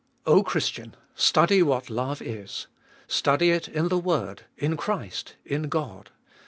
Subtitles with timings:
[0.25, 0.95] O Christian!
[1.13, 2.65] study what love is.
[3.07, 6.09] Study it in the word, in Christ, in God.